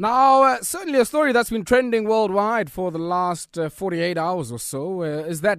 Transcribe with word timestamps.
Now, 0.00 0.44
uh, 0.44 0.62
certainly 0.62 1.00
a 1.00 1.04
story 1.04 1.32
that's 1.32 1.50
been 1.50 1.64
trending 1.64 2.04
worldwide 2.04 2.70
for 2.70 2.92
the 2.92 2.98
last 2.98 3.58
uh, 3.58 3.68
48 3.68 4.16
hours 4.16 4.52
or 4.52 4.60
so 4.60 5.02
uh, 5.02 5.04
is 5.26 5.40
that 5.40 5.58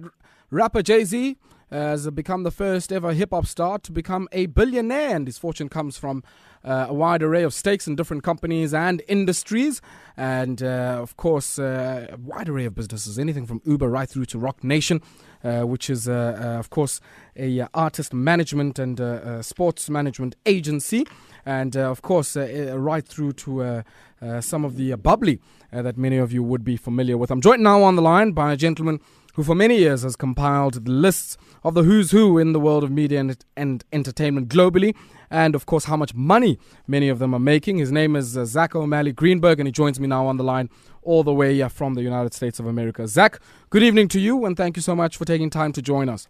rapper 0.50 0.80
Jay 0.80 1.04
Z 1.04 1.36
has 1.70 2.08
become 2.10 2.42
the 2.42 2.50
first 2.50 2.90
ever 2.90 3.12
hip 3.12 3.32
hop 3.32 3.44
star 3.44 3.78
to 3.80 3.92
become 3.92 4.28
a 4.32 4.46
billionaire, 4.46 5.14
and 5.14 5.26
his 5.26 5.36
fortune 5.36 5.68
comes 5.68 5.98
from 5.98 6.24
uh, 6.64 6.86
a 6.88 6.94
wide 6.94 7.22
array 7.22 7.42
of 7.42 7.52
stakes 7.52 7.86
in 7.86 7.96
different 7.96 8.22
companies 8.22 8.72
and 8.72 9.02
industries, 9.08 9.82
and 10.16 10.62
uh, 10.62 10.98
of 11.00 11.18
course, 11.18 11.58
uh, 11.58 12.06
a 12.10 12.16
wide 12.16 12.48
array 12.48 12.64
of 12.64 12.74
businesses, 12.74 13.18
anything 13.18 13.44
from 13.44 13.60
Uber 13.66 13.90
right 13.90 14.08
through 14.08 14.24
to 14.24 14.38
Roc 14.38 14.64
Nation. 14.64 15.02
which 15.42 15.90
is, 15.90 16.08
of 16.08 16.70
course, 16.70 17.00
a 17.36 17.66
artist 17.74 18.14
management 18.14 18.78
and 18.78 19.44
sports 19.44 19.90
management 19.90 20.34
agency 20.46 21.06
and 21.44 21.76
uh, 21.76 21.90
of 21.90 22.02
course, 22.02 22.36
uh, 22.36 22.74
right 22.78 23.06
through 23.06 23.32
to 23.32 23.62
uh, 23.62 24.40
some 24.40 24.64
of 24.64 24.76
the 24.76 24.94
bubbly 24.96 25.40
that 25.72 25.96
many 25.96 26.16
of 26.18 26.32
you 26.32 26.42
would 26.42 26.64
be 26.64 26.76
familiar 26.76 27.16
with. 27.16 27.30
I'm 27.30 27.40
joined 27.40 27.62
now 27.62 27.82
on 27.82 27.96
the 27.96 28.02
line 28.02 28.32
by 28.32 28.52
a 28.52 28.56
gentleman 28.56 29.00
who 29.34 29.44
for 29.44 29.54
many 29.54 29.78
years 29.78 30.02
has 30.02 30.16
compiled 30.16 30.84
the 30.84 30.90
lists 30.90 31.36
of 31.62 31.74
the 31.74 31.82
who's 31.82 32.10
who 32.10 32.38
in 32.38 32.52
the 32.52 32.60
world 32.60 32.82
of 32.82 32.90
media 32.90 33.20
and, 33.20 33.44
and, 33.56 33.84
entertainment 33.92 34.48
globally, 34.48 34.94
and 35.30 35.54
of 35.54 35.66
course, 35.66 35.84
how 35.84 35.96
much 35.96 36.14
money 36.14 36.58
many 36.86 37.08
of 37.08 37.18
them 37.18 37.34
are 37.34 37.40
making. 37.40 37.78
His 37.78 37.92
name 37.92 38.16
is 38.16 38.36
uh, 38.36 38.44
Zack 38.44 38.74
O'Malley 38.74 39.12
Greenburg, 39.12 39.60
and 39.60 39.66
he 39.66 39.72
joins 39.72 40.00
me 40.00 40.08
now 40.08 40.26
on 40.26 40.36
the 40.36 40.44
line 40.44 40.68
all 41.02 41.22
the 41.22 41.32
way 41.32 41.62
uh, 41.62 41.68
from 41.68 41.94
the 41.94 42.02
United 42.02 42.34
States 42.34 42.58
of 42.58 42.66
America. 42.66 43.06
Zack, 43.06 43.38
good 43.70 43.82
evening 43.82 44.08
to 44.08 44.20
you, 44.20 44.44
and 44.44 44.56
thank 44.56 44.76
you 44.76 44.82
so 44.82 44.96
much 44.96 45.16
for 45.16 45.24
taking 45.24 45.50
time 45.50 45.72
to 45.72 45.82
join 45.82 46.08
us. 46.08 46.28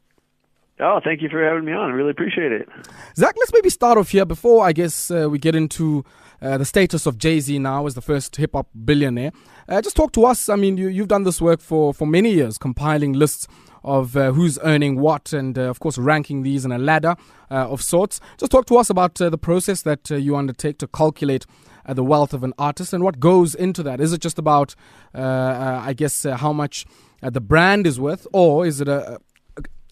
Oh, 0.83 0.99
thank 1.05 1.21
you 1.21 1.29
for 1.29 1.45
having 1.45 1.67
me 1.67 1.73
on. 1.73 1.91
I 1.91 1.93
really 1.93 2.11
appreciate 2.11 2.53
it. 2.53 2.67
Zack, 3.15 3.35
let's 3.39 3.53
maybe 3.53 3.69
start 3.69 3.99
off 3.99 4.09
here 4.09 4.25
before 4.25 4.65
I 4.65 4.73
guess 4.73 5.11
uh, 5.11 5.29
we 5.29 5.39
get 5.39 5.55
into 5.55 6.05
uh, 6.41 6.57
the 6.57 6.65
status 6.65 7.05
of 7.05 7.19
Jay 7.19 7.39
Z 7.39 7.59
now 7.59 7.87
as 7.87 7.95
the 7.95 8.01
first 8.01 8.37
hip 8.37 8.53
hop 8.55 8.67
billionaire. 8.85 9.33
Uh, 9.69 9.83
just 9.83 9.95
talk 9.95 10.13
to 10.13 10.25
us. 10.25 10.49
I 10.49 10.57
mean, 10.57 10.79
you, 10.79 10.89
you've 10.89 11.09
done 11.09 11.25
this 11.25 11.41
work 11.41 11.61
for, 11.61 11.93
for 11.93 12.07
many 12.07 12.33
years, 12.33 12.57
compiling 12.57 13.13
lists 13.13 13.47
of 13.85 14.17
uh, 14.17 14.33
who's 14.33 14.59
earning 14.63 14.99
what 14.99 15.35
and, 15.35 15.59
uh, 15.59 15.63
of 15.63 15.81
course, 15.81 15.99
ranking 15.99 16.43
these 16.45 16.65
in 16.65 16.73
a 16.73 16.79
ladder 16.79 17.15
uh, 17.51 17.69
of 17.69 17.83
sorts. 17.83 18.19
Just 18.39 18.51
talk 18.51 18.65
to 18.67 18.79
us 18.79 18.89
about 18.89 19.17
the 19.17 19.39
process 19.39 19.83
that 19.83 20.09
you 20.11 20.35
undertake 20.35 20.79
to 20.79 20.87
calculate 20.87 21.45
the 21.87 22.05
wealth 22.05 22.33
of 22.33 22.43
an 22.43 22.55
artist 22.59 22.93
and 22.93 23.03
what 23.03 23.21
goes 23.21 23.55
into 23.55 23.83
that. 23.83 24.01
Is 24.01 24.13
it 24.13 24.21
just 24.21 24.39
about, 24.39 24.75
I 25.15 25.95
guess, 25.97 26.25
how 26.25 26.53
much 26.53 26.87
the 27.23 27.41
brand 27.41 27.87
is 27.87 27.99
worth, 27.99 28.27
or 28.33 28.67
is 28.67 28.81
it 28.81 28.89
a, 28.89 29.19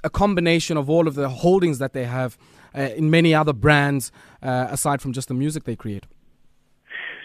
a 0.04 0.10
combination 0.10 0.76
of 0.76 0.88
all 0.88 1.08
of 1.08 1.14
the 1.14 1.28
holdings 1.28 1.78
that 1.78 1.92
they 1.92 2.04
have 2.04 2.38
uh, 2.74 2.80
in 2.96 3.10
many 3.10 3.34
other 3.34 3.52
brands 3.52 4.12
uh, 4.42 4.68
aside 4.70 5.00
from 5.02 5.12
just 5.12 5.28
the 5.28 5.34
music 5.34 5.64
they 5.64 5.76
create? 5.76 6.04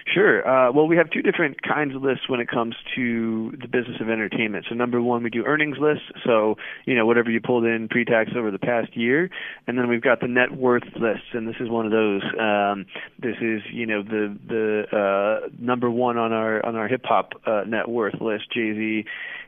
Sure. 0.06 0.46
Uh, 0.48 0.72
well, 0.72 0.88
we 0.88 0.98
have 0.98 1.09
two 1.09 1.22
different 1.22 1.62
kinds 1.62 1.96
of 1.96 2.04
lists 2.04 2.28
when 2.28 2.40
it 2.40 2.50
comes 2.50 2.76
to 2.96 3.52
the 3.52 3.68
business 3.68 4.02
of 4.02 4.10
entertainment. 4.10 4.66
So, 4.68 4.76
number 4.76 5.02
one, 5.02 5.23
we 5.23 5.30
do 5.30 5.45
earnings 5.45 5.78
lists. 5.80 6.06
So, 6.26 6.56
you 6.86 6.95
know, 6.95 7.06
whatever 7.06 7.32
you 7.32 7.40
pulled 7.40 7.64
in 7.64 7.88
pre-tax 7.90 8.32
over 8.36 8.52
the 8.52 8.60
past 8.60 8.98
year, 8.98 9.30
and 9.66 9.78
then 9.78 9.88
we've 9.88 10.02
got 10.02 10.20
the 10.20 10.28
net 10.28 10.52
worth 10.52 10.84
lists, 11.00 11.28
and 11.34 11.48
this 11.48 11.56
is 11.60 11.70
one 11.70 11.86
of 11.86 11.92
those. 11.92 12.22
Um, 12.38 12.86
this 13.20 13.38
is, 13.42 13.62
you 13.72 13.86
know, 13.86 14.04
the 14.04 14.38
the 14.48 15.44
uh, 15.45 15.48
number 15.58 15.90
one 15.90 16.17
on 16.17 16.34
our 16.34 16.66
on 16.66 16.76
our 16.76 16.88
hip 16.88 17.06
hop 17.06 17.34
uh, 17.45 17.64
net 17.66 17.88
worth 17.88 18.20
list. 18.20 18.52
Jay 18.54 18.73
Z 18.73 19.06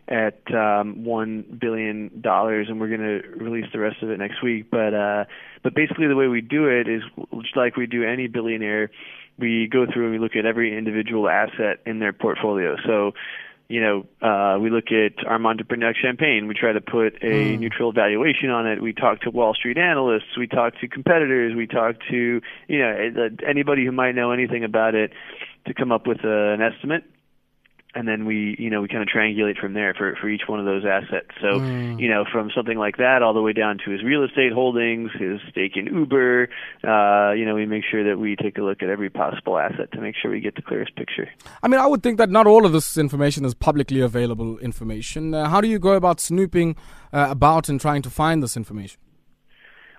at 0.08 0.40
um, 0.53 1.03
one 1.03 1.44
billion 1.59 2.22
dollars, 2.22 2.67
and 2.69 2.80
we're 2.80 2.90
going 2.90 3.02
to 3.02 3.28
release 3.44 3.66
the 3.73 3.80
rest 3.80 4.03
of 4.03 4.09
it 4.09 4.19
next 4.19 4.44
week. 4.44 4.69
But 4.69 4.94
uh, 4.94 5.25
but 5.64 5.73
basically, 5.73 6.08
the 6.08 6.16
way 6.16 6.28
we 6.28 6.42
do 6.42 6.67
it 6.67 6.88
is 6.88 7.02
just 7.42 7.58
like 7.58 7.75
we 7.75 7.88
do 7.88 8.03
any 8.03 8.28
billionaire. 8.28 8.92
We 9.38 9.67
go 9.67 9.86
through 9.91 10.05
and 10.05 10.14
we 10.14 10.19
look 10.19 10.36
at 10.36 10.45
every 10.45 10.78
individual 10.78 11.28
asset 11.30 11.80
in 11.86 12.00
their 12.00 12.14
portfolio. 12.14 12.75
So, 12.86 13.11
you 13.67 13.81
know, 13.81 14.05
uh, 14.22 14.59
we 14.59 14.69
look 14.69 14.91
at 14.91 15.25
Armand 15.25 15.58
de 15.58 15.64
Brignac 15.64 15.95
Champagne. 16.02 16.47
We 16.47 16.53
try 16.53 16.72
to 16.72 16.81
put 16.81 17.16
a 17.22 17.25
mm. 17.25 17.59
neutral 17.59 17.91
valuation 17.91 18.50
on 18.50 18.67
it. 18.67 18.81
We 18.81 18.94
talk 18.94 19.22
to 19.22 19.31
Wall 19.31 19.53
Street 19.53 19.78
analysts. 19.78 20.38
We 20.38 20.47
talk 20.47 20.79
to 20.81 20.88
competitors. 20.88 21.56
We 21.56 21.68
talk 21.68 21.96
to, 22.09 22.41
you 22.68 22.79
know, 22.79 23.29
anybody 23.47 23.84
who 23.85 23.91
might 23.91 24.13
know 24.13 24.31
anything 24.31 24.63
about 24.63 24.96
it 24.96 25.12
to 25.66 25.73
come 25.73 25.91
up 25.91 26.06
with 26.06 26.23
a, 26.23 26.53
an 26.53 26.62
estimate 26.62 27.03
and 27.95 28.07
then 28.07 28.25
we 28.25 28.56
you 28.59 28.69
know 28.69 28.81
we 28.81 28.88
kind 28.88 29.01
of 29.01 29.07
triangulate 29.07 29.57
from 29.57 29.73
there 29.73 29.94
for 29.94 30.16
for 30.22 30.29
each 30.29 30.44
one 30.47 30.59
of 30.59 30.66
those 30.66 30.83
assets. 30.85 31.29
So 31.41 31.59
mm. 31.59 32.00
you 32.00 32.09
know 32.09 32.25
from 32.31 32.51
something 32.56 32.78
like 32.78 32.97
that 32.97 33.23
all 33.23 33.33
the 33.33 33.41
way 33.41 33.53
down 33.53 33.79
to 33.85 33.91
his 33.91 34.03
real 34.03 34.23
estate 34.23 34.51
holdings 34.51 35.11
his 35.17 35.39
stake 35.50 35.78
in 35.78 35.85
uber 35.88 36.50
uh 36.84 37.31
you 37.31 37.45
know 37.45 37.55
we 37.55 37.66
make 37.66 37.84
sure 37.89 38.03
that 38.09 38.19
we 38.19 38.35
take 38.35 38.57
a 38.57 38.61
look 38.61 38.84
at 38.84 38.89
every 38.89 39.09
possible 39.09 39.57
asset 39.57 39.91
to 39.94 40.01
make 40.01 40.16
sure 40.22 40.29
we 40.29 40.41
get 40.41 40.55
the 40.55 40.61
clearest 40.61 40.95
picture. 40.95 41.29
I 41.63 41.67
mean 41.67 41.79
i 41.79 41.88
would 41.88 42.03
think 42.03 42.17
that 42.17 42.29
not 42.29 42.45
all 42.47 42.66
of 42.66 42.73
this 42.73 42.97
information 42.97 43.45
is 43.45 43.53
publicly 43.53 44.01
available 44.01 44.57
information. 44.59 45.34
Uh, 45.34 45.50
how 45.50 45.61
do 45.61 45.67
you 45.67 45.79
go 45.79 45.94
about 45.94 46.19
snooping 46.19 46.75
uh, 47.13 47.28
about 47.29 47.69
and 47.69 47.79
trying 47.79 48.01
to 48.01 48.09
find 48.09 48.44
this 48.44 48.57
information 48.57 49.00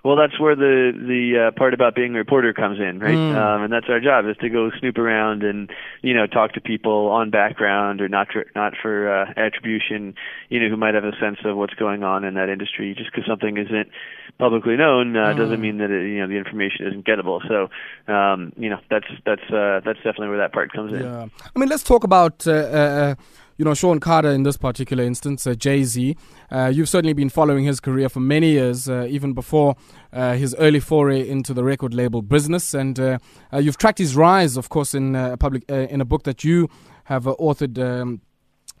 well, 0.03 0.15
that's 0.15 0.39
where 0.39 0.55
the 0.55 0.91
the 0.95 1.47
uh, 1.47 1.51
part 1.57 1.73
about 1.73 1.95
being 1.95 2.15
a 2.15 2.17
reporter 2.17 2.53
comes 2.53 2.79
in, 2.79 2.99
right? 2.99 3.15
Mm. 3.15 3.35
Um, 3.35 3.63
and 3.63 3.73
that's 3.73 3.87
our 3.89 3.99
job 3.99 4.25
is 4.25 4.37
to 4.37 4.49
go 4.49 4.69
snoop 4.79 4.97
around 4.97 5.43
and 5.43 5.69
you 6.01 6.13
know 6.13 6.27
talk 6.27 6.53
to 6.53 6.61
people 6.61 7.07
on 7.07 7.29
background 7.29 8.01
or 8.01 8.07
not 8.07 8.27
for, 8.31 8.45
not 8.55 8.73
for 8.81 9.11
uh, 9.11 9.33
attribution, 9.35 10.15
you 10.49 10.59
know, 10.59 10.69
who 10.69 10.77
might 10.77 10.93
have 10.93 11.03
a 11.03 11.17
sense 11.19 11.39
of 11.45 11.57
what's 11.57 11.73
going 11.73 12.03
on 12.03 12.23
in 12.23 12.35
that 12.35 12.49
industry. 12.49 12.93
Just 12.95 13.11
because 13.11 13.27
something 13.27 13.57
isn't 13.57 13.89
publicly 14.37 14.75
known 14.75 15.15
uh, 15.15 15.33
mm. 15.33 15.37
doesn't 15.37 15.59
mean 15.59 15.77
that 15.79 15.91
it, 15.91 16.07
you 16.07 16.19
know 16.19 16.27
the 16.27 16.37
information 16.37 16.87
isn't 16.87 17.05
gettable. 17.05 17.41
So, 17.47 17.69
um, 18.11 18.53
you 18.57 18.69
know, 18.69 18.79
that's 18.89 19.07
that's 19.25 19.43
uh, 19.51 19.81
that's 19.83 19.97
definitely 19.97 20.29
where 20.29 20.39
that 20.39 20.53
part 20.53 20.71
comes 20.71 20.93
in. 20.93 21.01
Yeah, 21.01 21.27
I 21.55 21.59
mean, 21.59 21.69
let's 21.69 21.83
talk 21.83 22.03
about. 22.03 22.45
Uh, 22.47 22.51
uh, 22.51 23.15
you 23.57 23.65
know, 23.65 23.73
Sean 23.73 23.99
Carter 23.99 24.29
in 24.29 24.43
this 24.43 24.57
particular 24.57 25.03
instance, 25.03 25.47
uh, 25.47 25.55
Jay 25.55 25.83
Z. 25.83 26.15
Uh, 26.51 26.71
you've 26.73 26.89
certainly 26.89 27.13
been 27.13 27.29
following 27.29 27.65
his 27.65 27.79
career 27.79 28.07
for 28.07 28.19
many 28.19 28.51
years, 28.51 28.87
uh, 28.87 29.07
even 29.09 29.33
before 29.33 29.75
uh, 30.13 30.33
his 30.33 30.55
early 30.59 30.79
foray 30.79 31.27
into 31.27 31.53
the 31.53 31.63
record 31.63 31.93
label 31.93 32.21
business, 32.21 32.73
and 32.73 32.99
uh, 32.99 33.17
uh, 33.51 33.57
you've 33.57 33.77
tracked 33.77 33.97
his 33.97 34.15
rise, 34.15 34.57
of 34.57 34.69
course, 34.69 34.93
in 34.93 35.15
a 35.15 35.37
public 35.37 35.63
in 35.69 36.01
a 36.01 36.05
book 36.05 36.23
that 36.23 36.43
you 36.43 36.69
have 37.05 37.23
authored. 37.23 37.77
Um, 37.77 38.21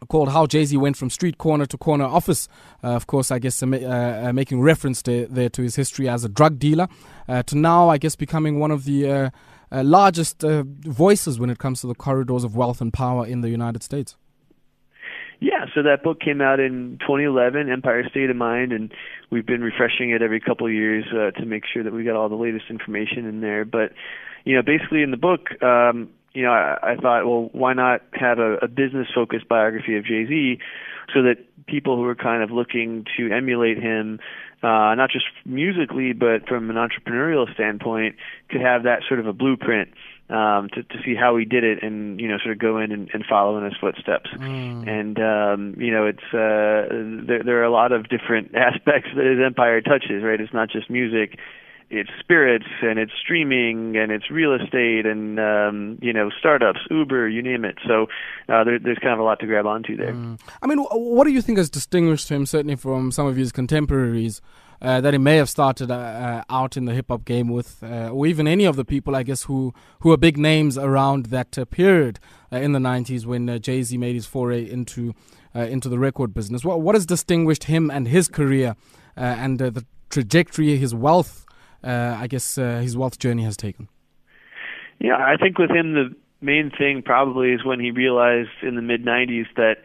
called 0.09 0.29
How 0.29 0.45
Jay 0.45 0.63
Z 0.63 0.77
Went 0.77 0.95
from 0.95 1.09
Street 1.09 1.39
Corner 1.39 1.65
to 1.65 1.75
Corner 1.75 2.05
Office. 2.05 2.47
Uh, 2.83 2.89
of 2.89 3.07
course, 3.07 3.31
I 3.31 3.39
guess 3.39 3.63
uh, 3.63 3.65
uh, 3.65 4.31
making 4.31 4.61
reference 4.61 5.01
to, 5.01 5.25
there 5.25 5.49
to 5.49 5.63
his 5.63 5.75
history 5.75 6.07
as 6.07 6.23
a 6.23 6.29
drug 6.29 6.59
dealer, 6.59 6.87
to 7.27 7.57
now, 7.57 7.89
I 7.89 7.97
guess, 7.97 8.15
becoming 8.15 8.59
one 8.59 8.69
of 8.69 8.85
the 8.85 9.31
largest 9.71 10.43
voices 10.43 11.39
when 11.39 11.49
it 11.49 11.57
comes 11.57 11.81
to 11.81 11.87
the 11.87 11.95
corridors 11.95 12.43
of 12.43 12.55
wealth 12.55 12.79
and 12.79 12.93
power 12.93 13.25
in 13.25 13.41
the 13.41 13.49
United 13.49 13.81
States. 13.81 14.15
Yeah, 15.39 15.65
so 15.75 15.83
that 15.83 16.03
book 16.03 16.19
came 16.19 16.41
out 16.41 16.59
in 16.59 16.97
2011, 17.01 17.69
Empire 17.69 18.03
State 18.09 18.29
of 18.29 18.35
Mind, 18.35 18.71
and 18.71 18.91
we've 19.29 19.45
been 19.45 19.61
refreshing 19.61 20.09
it 20.09 20.21
every 20.23 20.39
couple 20.39 20.65
of 20.65 20.73
years 20.73 21.05
uh, 21.13 21.31
to 21.39 21.45
make 21.45 21.63
sure 21.71 21.83
that 21.83 21.93
we 21.93 22.03
got 22.03 22.15
all 22.15 22.27
the 22.27 22.35
latest 22.35 22.65
information 22.69 23.25
in 23.25 23.41
there. 23.41 23.63
But 23.63 23.93
you 24.45 24.55
know, 24.55 24.63
basically 24.63 25.03
in 25.03 25.11
the 25.11 25.17
book, 25.17 25.61
um, 25.61 26.09
you 26.33 26.43
know, 26.43 26.51
I, 26.51 26.93
I 26.93 26.95
thought, 26.95 27.25
well, 27.25 27.49
why 27.51 27.73
not 27.73 28.01
have 28.13 28.39
a, 28.39 28.55
a 28.55 28.67
business-focused 28.67 29.47
biography 29.47 29.97
of 29.97 30.05
Jay 30.05 30.25
Z, 30.25 30.59
so 31.13 31.21
that 31.23 31.35
people 31.67 31.97
who 31.97 32.05
are 32.05 32.15
kind 32.15 32.41
of 32.41 32.49
looking 32.49 33.05
to 33.17 33.29
emulate 33.31 33.77
him, 33.77 34.19
uh, 34.63 34.95
not 34.95 35.09
just 35.11 35.25
musically, 35.45 36.13
but 36.13 36.47
from 36.47 36.69
an 36.69 36.75
entrepreneurial 36.75 37.51
standpoint, 37.53 38.15
could 38.49 38.61
have 38.61 38.83
that 38.83 39.01
sort 39.07 39.19
of 39.19 39.27
a 39.27 39.33
blueprint 39.33 39.89
um, 40.29 40.67
to, 40.73 40.83
to 40.83 41.01
see 41.05 41.15
how 41.15 41.37
he 41.37 41.45
did 41.45 41.63
it 41.63 41.83
and 41.83 42.19
you 42.19 42.27
know 42.27 42.37
sort 42.37 42.51
of 42.51 42.59
go 42.59 42.79
in 42.79 42.91
and, 42.91 43.09
and 43.13 43.23
follow 43.25 43.57
in 43.57 43.63
his 43.63 43.75
footsteps. 43.79 44.29
Mm. 44.33 44.87
And 44.87 45.19
um, 45.19 45.81
you 45.81 45.91
know 45.91 46.05
it's 46.05 46.23
uh, 46.33 47.25
there, 47.27 47.43
there 47.43 47.61
are 47.61 47.65
a 47.65 47.71
lot 47.71 47.91
of 47.91 48.09
different 48.09 48.55
aspects 48.55 49.09
that 49.15 49.25
his 49.25 49.39
empire 49.45 49.81
touches. 49.81 50.23
Right, 50.23 50.41
it's 50.41 50.53
not 50.53 50.69
just 50.69 50.89
music. 50.89 51.37
It's 51.89 52.09
spirits 52.19 52.65
and 52.81 52.99
it's 52.99 53.13
streaming 53.21 53.95
and 53.95 54.11
it's 54.11 54.29
real 54.29 54.53
estate 54.53 55.05
and 55.05 55.39
um, 55.39 55.99
you 56.01 56.13
know 56.13 56.29
startups, 56.37 56.79
Uber, 56.89 57.29
you 57.29 57.41
name 57.41 57.63
it. 57.63 57.77
So 57.87 58.07
uh, 58.49 58.63
there, 58.63 58.79
there's 58.79 58.99
kind 58.99 59.13
of 59.13 59.19
a 59.19 59.23
lot 59.23 59.39
to 59.39 59.45
grab 59.45 59.65
onto 59.65 59.95
there. 59.95 60.13
Mm. 60.13 60.39
I 60.61 60.67
mean, 60.67 60.79
what 60.79 61.25
do 61.25 61.31
you 61.31 61.41
think 61.41 61.57
has 61.57 61.69
distinguished 61.69 62.29
him 62.29 62.45
certainly 62.45 62.75
from 62.75 63.11
some 63.11 63.25
of 63.25 63.35
his 63.35 63.51
contemporaries? 63.51 64.41
uh, 64.81 65.01
that 65.01 65.13
he 65.13 65.17
may 65.17 65.37
have 65.37 65.49
started 65.49 65.89
uh, 65.89 65.95
uh, 65.95 66.43
out 66.49 66.77
in 66.77 66.85
the 66.85 66.93
hip 66.93 67.07
hop 67.09 67.25
game 67.25 67.49
with, 67.49 67.81
uh, 67.83 68.09
or 68.09 68.27
even 68.27 68.47
any 68.47 68.65
of 68.65 68.75
the 68.75 68.85
people, 68.85 69.15
I 69.15 69.23
guess, 69.23 69.43
who 69.43 69.73
who 70.01 70.11
are 70.11 70.17
big 70.17 70.37
names 70.37 70.77
around 70.77 71.27
that 71.27 71.57
uh, 71.57 71.65
period 71.65 72.19
in 72.51 72.73
the 72.73 72.79
'90s 72.79 73.25
when 73.25 73.59
Jay 73.61 73.81
Z 73.81 73.97
made 73.97 74.15
his 74.15 74.25
foray 74.25 74.69
into 74.69 75.13
into 75.53 75.89
the 75.89 75.97
record 75.97 76.33
business. 76.33 76.63
What 76.63 76.81
what 76.81 76.95
has 76.95 77.05
distinguished 77.05 77.65
him 77.65 77.89
and 77.89 78.07
his 78.07 78.27
career 78.27 78.75
and 79.15 79.57
the 79.57 79.83
trajectory 80.09 80.77
his 80.77 80.93
wealth, 80.93 81.45
I 81.83 82.27
guess, 82.27 82.55
his 82.55 82.97
wealth 82.97 83.19
journey 83.19 83.43
has 83.43 83.57
taken? 83.57 83.87
Yeah, 84.99 85.15
I 85.15 85.37
think 85.37 85.57
with 85.57 85.69
him 85.69 85.93
the 85.93 86.15
main 86.41 86.71
thing 86.75 87.03
probably 87.03 87.51
is 87.51 87.63
when 87.63 87.79
he 87.79 87.91
realized 87.91 88.49
in 88.61 88.75
the 88.75 88.81
mid 88.81 89.05
'90s 89.05 89.45
that 89.55 89.77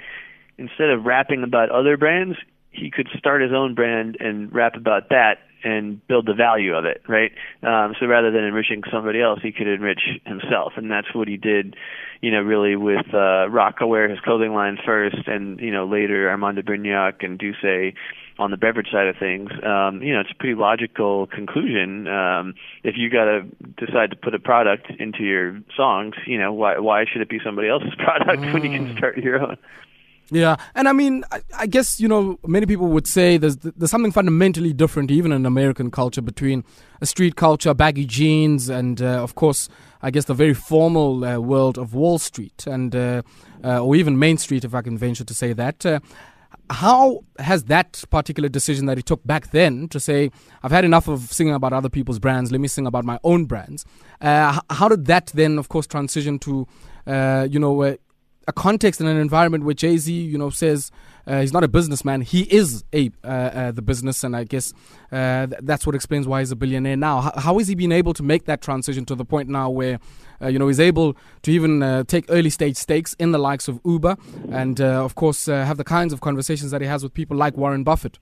instead 0.59 0.91
of 0.91 1.05
rapping 1.05 1.43
about 1.43 1.71
other 1.71 1.97
brands, 1.97 2.37
he 2.71 2.91
could 2.91 3.09
start 3.19 3.43
his 3.43 3.53
own 3.53 3.75
brand 3.75 4.17
and 4.21 4.53
rap 4.53 4.75
about 4.77 5.11
that 5.11 5.39
and 5.65 6.05
build 6.09 6.27
the 6.27 6.35
value 6.35 6.75
of 6.75 6.85
it, 6.85 7.03
right? 7.07 7.31
Um, 7.63 7.95
so 8.01 8.07
rather 8.07 8.33
than 8.33 8.43
enriching 8.43 8.83
somebody 8.91 9.21
else, 9.21 9.41
he 9.43 9.53
could 9.53 9.69
enrich 9.69 10.01
himself, 10.27 10.73
and 10.77 10.91
that's 10.91 11.15
what 11.15 11.29
he 11.29 11.37
did, 11.37 11.77
you 12.21 12.33
know, 12.33 12.41
really 12.41 12.75
with 12.75 13.07
uh, 13.13 13.47
Rocawear, 13.49 14.11
his 14.11 14.19
clothing 14.21 14.53
line 14.55 14.79
first, 14.85 15.27
and 15.27 15.61
you 15.61 15.71
know 15.71 15.87
later 15.87 16.29
Armand 16.31 16.57
de 16.57 16.63
Brignac 16.63 17.25
and 17.25 17.39
D'USSÉ 17.39 17.95
on 18.39 18.51
the 18.51 18.57
beverage 18.57 18.89
side 18.91 19.07
of 19.09 19.17
things, 19.17 19.51
um, 19.65 20.03
you 20.03 20.13
know, 20.15 20.21
it's 20.21 20.31
a 20.31 20.39
pretty 20.39 20.55
logical 20.55 21.27
conclusion. 21.27 22.07
Um, 22.09 22.55
if 22.83 22.97
you 22.97 23.11
got 23.11 23.25
to 23.25 23.43
decide 23.85 24.11
to 24.11 24.17
put 24.17 24.35
a 24.35 24.39
product 24.39 24.91
into 24.99 25.23
your 25.23 25.61
songs, 25.77 26.15
you 26.27 26.39
know, 26.39 26.53
why 26.53 26.79
why 26.79 27.05
should 27.11 27.23
it 27.23 27.29
be 27.29 27.39
somebody 27.45 27.69
else's 27.69 27.95
product 27.99 28.43
mm. 28.43 28.53
when 28.53 28.65
you 28.65 28.71
can 28.71 28.89
mm. 28.89 28.99
start 28.99 29.19
your 29.19 29.41
own? 29.41 29.57
Yeah, 30.31 30.57
and 30.75 30.89
I 30.89 30.93
mean, 30.93 31.25
I, 31.31 31.43
I, 31.59 31.67
guess 31.67 32.01
you 32.01 32.09
know, 32.09 32.39
many 32.47 32.65
people 32.65 32.87
would 32.89 33.07
say 33.07 33.37
there's 33.37 33.57
there's 33.57 33.91
something 33.91 34.13
fundamentally 34.13 34.73
different, 34.73 35.11
even 35.11 35.31
in 35.31 35.45
American 35.45 35.91
culture, 35.91 36.23
between 36.23 36.65
a 37.03 37.07
street 37.07 37.37
culture, 37.37 37.75
baggy 37.75 38.07
jeans, 38.07 38.71
and 38.71 39.03
uh, 39.03 39.23
of 39.23 39.35
course, 39.35 39.69
I 40.01 40.11
guess 40.11 40.25
the 40.25 40.35
very 40.35 40.55
formal 40.55 41.23
uh, 41.23 41.39
world 41.39 41.77
of 41.77 41.93
Wall 41.93 42.19
Street, 42.19 42.65
and 42.67 42.97
uh, 42.97 43.23
uh 43.63 43.85
or 43.85 43.95
even 43.95 44.19
Main 44.19 44.39
Street, 44.39 44.65
if 44.65 44.75
I 44.75 44.81
can 44.81 44.97
venture 44.97 45.25
to 45.25 45.35
say 45.35 45.53
that. 45.53 45.85
Uh, 46.73 46.75
how 46.75 47.25
has 47.39 47.65
that 47.65 48.03
particular 48.11 48.49
decision 48.49 48.87
that 48.87 48.97
he 48.97 49.03
took 49.03 49.25
back 49.27 49.51
then 49.51 49.89
to 49.89 50.01
say, 50.01 50.31
I've 50.63 50.71
had 50.71 50.85
enough 50.85 51.07
of 51.09 51.33
singing 51.33 51.55
about 51.55 51.73
other 51.73 51.91
people's 51.91 52.19
brands, 52.19 52.51
let 52.51 52.61
me 52.61 52.69
sing 52.69 52.87
about 52.87 53.05
my 53.05 53.19
own 53.25 53.45
brands? 53.45 53.85
Uh, 54.21 54.59
how 54.71 54.89
did 54.89 55.07
that 55.07 55.27
then, 55.35 55.59
of 55.59 55.69
course, 55.69 55.87
transition 55.87 56.39
to, 56.41 56.67
you 57.07 57.59
know, 57.59 57.83
a 57.83 58.53
context 58.55 59.01
and 59.01 59.09
an 59.09 59.19
environment 59.19 59.65
where 59.65 59.75
Jay 59.75 59.97
Z, 59.99 60.13
you 60.13 60.39
know, 60.39 60.51
says 60.51 60.91
uh, 61.27 61.41
he's 61.41 61.53
not 61.53 61.65
a 61.65 61.69
businessman, 61.69 62.21
he 62.21 62.43
is 62.43 62.85
a 62.93 63.11
uh, 63.25 63.27
uh, 63.29 63.71
the 63.73 63.83
business, 63.83 64.25
and 64.25 64.37
I 64.37 64.45
guess 64.45 64.73
uh, 65.11 65.47
th- 65.47 65.61
that's 65.63 65.87
what 65.87 65.95
explains 65.95 66.27
why 66.27 66.41
he's 66.41 66.51
a 66.51 66.57
billionaire 66.57 66.97
now. 66.97 67.29
H- 67.29 67.43
how 67.43 67.59
has 67.59 67.69
he 67.69 67.75
been 67.75 67.93
able 67.93 68.15
to 68.15 68.23
make 68.23 68.45
that 68.47 68.61
transition 68.61 69.05
to 69.07 69.15
the 69.15 69.25
point 69.25 69.49
now 69.49 69.71
where, 69.71 69.99
you 70.41 70.59
know, 70.59 70.69
he's 70.69 70.81
able 70.81 71.17
to 71.43 71.51
even 71.51 72.05
take 72.07 72.25
early 72.29 72.51
stage 72.51 72.77
stakes 72.77 73.15
in 73.15 73.33
the 73.33 73.39
likes 73.39 73.69
of 73.69 73.81
Uber, 73.85 74.17
and 74.51 74.81
of 74.81 75.15
course 75.15 75.47
have 75.47 75.77
the 75.77 75.85
kinds 75.85 76.13
of 76.13 76.21
conversations 76.21 76.71
that 76.73 76.81
he 76.81 76.87
has 76.87 77.03
with 77.03 77.15
people 77.15 77.37
like 77.37 77.57
Warren 77.57 77.85
Buffett. 77.85 78.19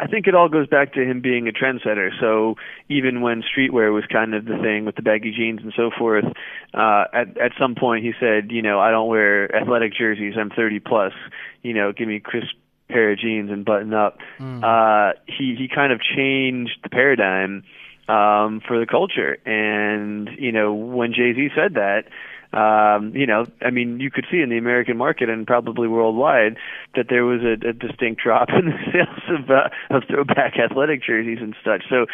I 0.00 0.06
think 0.06 0.26
it 0.26 0.34
all 0.34 0.48
goes 0.48 0.66
back 0.66 0.94
to 0.94 1.02
him 1.02 1.20
being 1.20 1.46
a 1.46 1.52
trendsetter. 1.52 2.08
So 2.18 2.54
even 2.88 3.20
when 3.20 3.42
streetwear 3.42 3.92
was 3.92 4.04
kind 4.10 4.34
of 4.34 4.46
the 4.46 4.56
thing 4.56 4.86
with 4.86 4.96
the 4.96 5.02
baggy 5.02 5.30
jeans 5.30 5.60
and 5.62 5.74
so 5.76 5.90
forth, 5.96 6.24
uh, 6.72 7.04
at 7.12 7.36
at 7.36 7.52
some 7.60 7.74
point 7.74 8.02
he 8.02 8.12
said, 8.18 8.50
you 8.50 8.62
know, 8.62 8.80
I 8.80 8.90
don't 8.90 9.08
wear 9.08 9.54
athletic 9.54 9.92
jerseys. 9.92 10.34
I'm 10.38 10.48
30 10.48 10.80
plus. 10.80 11.12
You 11.62 11.74
know, 11.74 11.92
give 11.92 12.08
me 12.08 12.16
a 12.16 12.20
crisp 12.20 12.54
pair 12.88 13.12
of 13.12 13.18
jeans 13.18 13.50
and 13.50 13.64
button 13.64 13.94
up. 13.94 14.18
Mm. 14.38 14.62
Uh, 14.62 15.18
he 15.26 15.54
he 15.56 15.68
kind 15.68 15.92
of 15.92 16.00
changed 16.00 16.78
the 16.82 16.88
paradigm 16.88 17.64
um, 18.08 18.60
for 18.66 18.78
the 18.78 18.86
culture. 18.86 19.38
And 19.46 20.28
you 20.38 20.52
know, 20.52 20.74
when 20.74 21.12
Jay 21.12 21.32
Z 21.34 21.50
said 21.54 21.74
that 21.74 22.04
um, 22.52 23.12
you 23.14 23.26
know, 23.26 23.46
I 23.62 23.70
mean, 23.70 24.00
you 24.00 24.10
could 24.10 24.26
see 24.30 24.40
in 24.40 24.48
the 24.48 24.58
American 24.58 24.96
market 24.96 25.28
and 25.28 25.46
probably 25.46 25.86
worldwide 25.86 26.56
that 26.96 27.06
there 27.08 27.24
was 27.24 27.42
a, 27.42 27.52
a 27.68 27.72
distinct 27.72 28.22
drop 28.22 28.48
in 28.58 28.66
the 28.66 28.78
sales 28.92 29.40
of 29.40 29.50
uh, 29.50 29.68
of 29.90 30.02
throwback 30.08 30.58
athletic 30.58 31.02
jerseys 31.02 31.38
and 31.40 31.54
such. 31.64 31.84
So, 31.88 32.06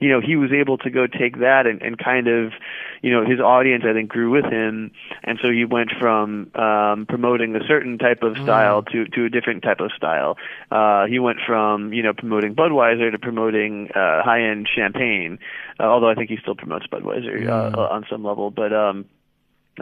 you 0.00 0.08
know, 0.08 0.20
he 0.20 0.36
was 0.36 0.52
able 0.52 0.78
to 0.78 0.90
go 0.90 1.06
take 1.08 1.40
that 1.40 1.66
and, 1.66 1.82
and 1.82 1.98
kind 1.98 2.28
of, 2.28 2.52
you 3.02 3.10
know, 3.10 3.24
his 3.26 3.40
audience 3.40 3.84
I 3.84 3.92
think 3.92 4.10
grew 4.10 4.30
with 4.30 4.44
him, 4.44 4.92
and 5.24 5.38
so 5.42 5.50
he 5.50 5.64
went 5.64 5.90
from 5.98 6.52
um, 6.54 7.06
promoting 7.06 7.56
a 7.56 7.66
certain 7.66 7.98
type 7.98 8.22
of 8.22 8.36
style 8.36 8.82
mm. 8.82 8.92
to 8.92 9.04
to 9.06 9.24
a 9.24 9.28
different 9.28 9.64
type 9.64 9.80
of 9.80 9.90
style. 9.96 10.36
Uh, 10.70 11.06
he 11.06 11.18
went 11.18 11.38
from 11.44 11.92
you 11.92 12.04
know 12.04 12.12
promoting 12.12 12.54
Budweiser 12.54 13.10
to 13.10 13.18
promoting 13.18 13.88
uh, 13.88 14.22
high 14.22 14.42
end 14.42 14.68
champagne, 14.72 15.40
uh, 15.80 15.82
although 15.82 16.08
I 16.08 16.14
think 16.14 16.30
he 16.30 16.36
still 16.36 16.54
promotes 16.54 16.86
Budweiser 16.86 17.48
uh, 17.48 17.72
mm. 17.72 17.90
on 17.90 18.06
some 18.08 18.24
level, 18.24 18.52
but. 18.52 18.72
um 18.72 19.00
uh, 19.00 19.19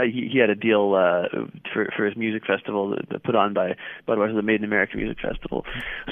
he, 0.06 0.28
he 0.32 0.38
had 0.38 0.50
a 0.50 0.54
deal 0.54 0.94
uh, 0.94 1.28
for 1.72 1.88
for 1.96 2.06
his 2.06 2.16
music 2.16 2.46
festival 2.46 2.90
that, 2.90 3.08
that 3.10 3.22
put 3.22 3.34
on 3.34 3.54
by 3.54 3.76
Budweiser, 4.06 4.34
the 4.34 4.42
Made 4.42 4.60
in 4.60 4.64
America 4.64 4.96
Music 4.96 5.18
Festival. 5.20 5.64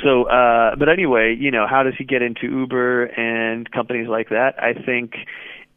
So, 0.03 0.25
uh, 0.25 0.77
but 0.77 0.89
anyway, 0.89 1.37
you 1.39 1.51
know, 1.51 1.67
how 1.69 1.83
does 1.83 1.95
he 1.97 2.05
get 2.05 2.23
into 2.23 2.47
Uber 2.47 3.07
and 3.07 3.71
companies 3.71 4.09
like 4.09 4.29
that? 4.31 4.55
I 4.63 4.75
think 4.75 5.15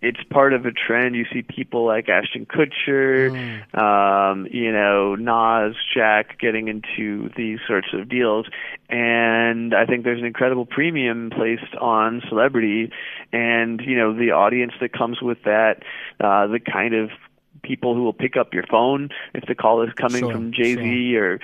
it's 0.02 0.20
part 0.30 0.54
of 0.54 0.66
a 0.66 0.72
trend. 0.72 1.16
You 1.16 1.26
see 1.32 1.42
people 1.42 1.86
like 1.86 2.08
Ashton 2.08 2.46
Kutcher, 2.46 3.32
mm. 3.32 3.78
um, 3.78 4.48
you 4.50 4.72
know, 4.72 5.16
Nas, 5.16 5.76
Jack 5.94 6.40
getting 6.40 6.70
into 6.70 7.30
these 7.36 7.60
sorts 7.68 7.88
of 7.94 8.08
deals, 8.08 8.46
and 8.90 9.74
I 9.74 9.86
think 9.86 10.06
there's 10.06 10.20
an 10.20 10.26
incredible 10.26 10.66
premium 10.66 11.32
placed 11.36 11.76
on 11.80 12.22
celebrity, 12.30 12.92
and 13.34 13.82
you 13.82 13.98
know, 13.98 14.14
the 14.14 14.32
audience 14.32 14.74
that 14.80 14.94
comes 14.94 15.22
with 15.22 15.44
that, 15.44 15.84
uh, 16.22 16.48
the 16.48 16.60
kind 16.60 16.94
of 16.94 17.10
people 17.70 17.94
who 17.94 18.04
will 18.04 18.14
pick 18.26 18.36
up 18.36 18.52
your 18.52 18.66
phone 18.70 19.10
if 19.36 19.46
the 19.48 19.54
call 19.54 19.84
is 19.84 19.94
coming 19.94 20.22
sure, 20.22 20.32
from 20.32 20.52
Jay 20.52 20.74
Z 20.74 21.12
sure. 21.14 21.34
or 21.34 21.40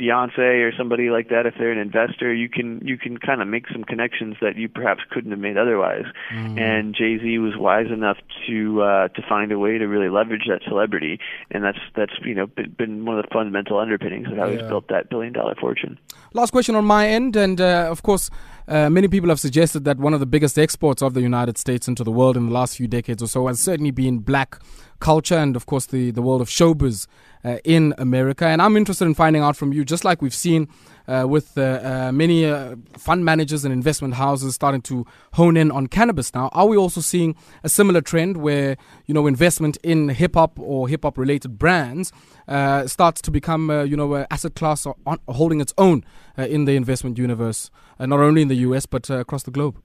Beyonce 0.00 0.66
or 0.66 0.72
somebody 0.76 1.10
like 1.10 1.28
that, 1.28 1.44
if 1.46 1.54
they're 1.58 1.70
an 1.70 1.78
investor, 1.78 2.32
you 2.32 2.48
can 2.48 2.80
you 2.86 2.96
can 2.96 3.18
kind 3.18 3.42
of 3.42 3.48
make 3.48 3.66
some 3.68 3.84
connections 3.84 4.36
that 4.40 4.56
you 4.56 4.68
perhaps 4.68 5.02
couldn't 5.10 5.30
have 5.30 5.40
made 5.40 5.58
otherwise. 5.58 6.04
Mm. 6.32 6.58
And 6.58 6.94
Jay 6.94 7.18
Z 7.18 7.38
was 7.38 7.56
wise 7.56 7.88
enough 7.92 8.16
to 8.46 8.82
uh, 8.82 9.08
to 9.08 9.22
find 9.28 9.52
a 9.52 9.58
way 9.58 9.76
to 9.78 9.86
really 9.86 10.08
leverage 10.08 10.44
that 10.48 10.62
celebrity, 10.66 11.18
and 11.50 11.62
that's 11.62 11.78
that's 11.94 12.12
you 12.22 12.34
know 12.34 12.46
been, 12.46 12.70
been 12.70 13.04
one 13.04 13.18
of 13.18 13.24
the 13.24 13.30
fundamental 13.32 13.78
underpinnings 13.78 14.26
of 14.28 14.38
how 14.38 14.46
yeah. 14.46 14.52
he's 14.52 14.68
built 14.68 14.88
that 14.88 15.10
billion 15.10 15.32
dollar 15.34 15.54
fortune. 15.60 15.98
Last 16.32 16.50
question 16.50 16.74
on 16.76 16.86
my 16.86 17.08
end, 17.08 17.36
and 17.36 17.60
uh, 17.60 17.88
of 17.90 18.02
course. 18.02 18.30
Uh, 18.68 18.88
many 18.88 19.08
people 19.08 19.28
have 19.28 19.40
suggested 19.40 19.84
that 19.84 19.98
one 19.98 20.14
of 20.14 20.20
the 20.20 20.26
biggest 20.26 20.56
exports 20.56 21.02
of 21.02 21.12
the 21.12 21.20
United 21.20 21.58
States 21.58 21.88
into 21.88 22.04
the 22.04 22.12
world 22.12 22.36
in 22.36 22.46
the 22.46 22.52
last 22.52 22.76
few 22.76 22.86
decades 22.86 23.20
or 23.20 23.26
so 23.26 23.48
has 23.48 23.58
certainly 23.58 23.90
been 23.90 24.20
black 24.20 24.60
culture 25.00 25.36
and, 25.36 25.56
of 25.56 25.66
course, 25.66 25.86
the, 25.86 26.10
the 26.10 26.22
world 26.22 26.40
of 26.40 26.48
showbiz 26.48 27.06
uh, 27.44 27.58
in 27.64 27.94
America. 27.98 28.46
And 28.46 28.60
I'm 28.62 28.76
interested 28.76 29.06
in 29.06 29.14
finding 29.14 29.42
out 29.42 29.56
from 29.56 29.72
you, 29.72 29.84
just 29.84 30.04
like 30.04 30.22
we've 30.22 30.34
seen 30.34 30.68
uh, 31.08 31.26
with 31.26 31.58
uh, 31.58 31.80
uh 31.82 32.12
many 32.12 32.44
uh, 32.44 32.76
fund 32.96 33.24
managers 33.24 33.64
and 33.64 33.72
investment 33.72 34.14
houses 34.14 34.54
starting 34.54 34.82
to 34.82 35.04
hone 35.32 35.56
in 35.56 35.72
on 35.72 35.88
cannabis 35.88 36.32
now. 36.34 36.48
Are 36.52 36.66
we 36.66 36.76
also 36.76 37.00
seeing 37.00 37.34
a 37.64 37.68
similar 37.68 38.00
trend 38.00 38.36
where 38.36 38.76
you 39.06 39.14
know 39.14 39.26
investment 39.26 39.76
in 39.82 40.10
hip 40.10 40.34
hop 40.34 40.58
or 40.60 40.86
hip 40.88 41.02
hop 41.02 41.18
related 41.18 41.58
brands 41.58 42.12
uh, 42.46 42.86
starts 42.86 43.20
to 43.22 43.30
become 43.30 43.70
you 43.86 43.96
know 43.96 44.14
an 44.14 44.26
asset 44.30 44.54
class 44.54 44.86
holding 45.28 45.60
its 45.60 45.74
own 45.78 46.04
in 46.36 46.64
the 46.64 46.72
investment 46.76 47.18
universe, 47.18 47.70
not 47.98 48.20
only 48.20 48.42
in 48.42 48.48
the 48.48 48.56
U.S. 48.68 48.86
but 48.86 49.10
across 49.10 49.42
the 49.42 49.50
globe? 49.50 49.82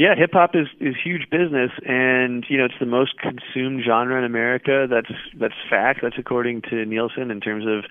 Yeah, 0.00 0.14
hip 0.14 0.30
hop 0.32 0.56
is 0.56 0.66
is 0.80 0.94
huge 0.96 1.28
business, 1.28 1.70
and 1.84 2.46
you 2.48 2.56
know 2.56 2.64
it's 2.64 2.78
the 2.80 2.86
most 2.86 3.18
consumed 3.18 3.84
genre 3.84 4.16
in 4.16 4.24
America. 4.24 4.86
That's 4.88 5.12
that's 5.38 5.52
fact. 5.68 6.00
That's 6.00 6.16
according 6.16 6.62
to 6.70 6.86
Nielsen 6.86 7.30
in 7.30 7.38
terms 7.38 7.66
of 7.66 7.84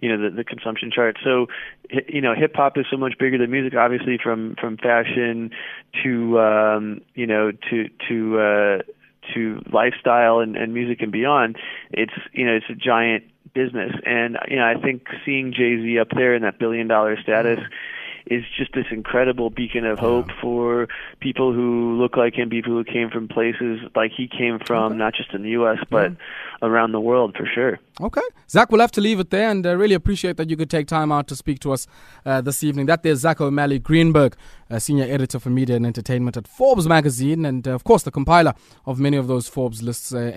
you 0.00 0.08
know 0.08 0.30
the, 0.30 0.36
the 0.36 0.44
consumption 0.44 0.92
chart. 0.92 1.16
So 1.24 1.48
you 1.90 2.20
know 2.20 2.36
hip 2.36 2.54
hop 2.54 2.78
is 2.78 2.86
so 2.88 2.96
much 2.96 3.18
bigger 3.18 3.36
than 3.36 3.50
music, 3.50 3.76
obviously 3.76 4.16
from 4.16 4.54
from 4.60 4.76
fashion 4.76 5.50
to 6.04 6.38
um, 6.38 7.00
you 7.16 7.26
know 7.26 7.50
to 7.50 7.88
to 8.08 8.38
uh, 8.38 8.78
to 9.34 9.60
lifestyle 9.72 10.38
and, 10.38 10.54
and 10.54 10.72
music 10.72 11.02
and 11.02 11.10
beyond. 11.10 11.56
It's 11.90 12.14
you 12.32 12.46
know 12.46 12.52
it's 12.52 12.70
a 12.70 12.76
giant 12.76 13.24
business, 13.54 13.90
and 14.06 14.38
you 14.46 14.54
know 14.54 14.66
I 14.66 14.80
think 14.80 15.08
seeing 15.24 15.52
Jay 15.52 15.82
Z 15.82 15.98
up 15.98 16.10
there 16.14 16.32
in 16.36 16.42
that 16.42 16.60
billion 16.60 16.86
dollar 16.86 17.20
status. 17.20 17.58
Mm-hmm 17.58 17.74
is 18.26 18.42
just 18.56 18.72
this 18.72 18.86
incredible 18.90 19.50
beacon 19.50 19.84
of 19.84 19.98
hope 19.98 20.30
for 20.40 20.88
people 21.20 21.52
who 21.52 21.96
look 21.96 22.16
like 22.16 22.34
him, 22.34 22.50
people 22.50 22.72
who 22.72 22.84
came 22.84 23.10
from 23.10 23.28
places 23.28 23.80
like 23.94 24.10
he 24.16 24.28
came 24.28 24.58
from, 24.58 24.92
okay. 24.92 24.96
not 24.96 25.14
just 25.14 25.32
in 25.32 25.42
the 25.42 25.50
U.S. 25.50 25.78
but 25.90 26.12
around 26.62 26.92
the 26.92 27.00
world 27.00 27.36
for 27.36 27.46
sure. 27.46 27.78
Okay, 28.00 28.22
Zack, 28.48 28.70
we'll 28.70 28.80
have 28.80 28.92
to 28.92 29.00
leave 29.00 29.20
it 29.20 29.30
there, 29.30 29.50
and 29.50 29.66
I 29.66 29.70
uh, 29.70 29.74
really 29.74 29.94
appreciate 29.94 30.36
that 30.36 30.50
you 30.50 30.56
could 30.56 30.70
take 30.70 30.86
time 30.86 31.12
out 31.12 31.28
to 31.28 31.36
speak 31.36 31.60
to 31.60 31.72
us 31.72 31.86
uh, 32.24 32.40
this 32.40 32.62
evening. 32.64 32.86
That 32.86 33.02
there's 33.02 33.20
Zack 33.20 33.40
O'Malley 33.40 33.78
Greenburg, 33.78 34.36
uh, 34.70 34.78
senior 34.78 35.04
editor 35.04 35.38
for 35.38 35.50
media 35.50 35.76
and 35.76 35.86
entertainment 35.86 36.36
at 36.36 36.48
Forbes 36.48 36.86
magazine, 36.86 37.44
and 37.44 37.66
uh, 37.66 37.72
of 37.72 37.84
course 37.84 38.02
the 38.02 38.10
compiler 38.10 38.54
of 38.84 38.98
many 38.98 39.16
of 39.16 39.28
those 39.28 39.48
Forbes 39.48 39.82
lists. 39.82 40.12
Uh, 40.12 40.32